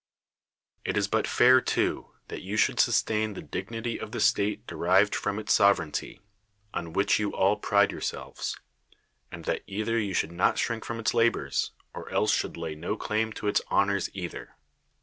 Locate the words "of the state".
3.99-4.65